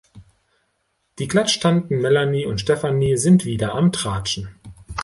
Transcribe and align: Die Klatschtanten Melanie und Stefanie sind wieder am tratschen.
Die 1.19 1.27
Klatschtanten 1.27 2.01
Melanie 2.01 2.47
und 2.47 2.59
Stefanie 2.59 3.17
sind 3.17 3.45
wieder 3.45 3.75
am 3.75 3.91
tratschen. 3.91 4.49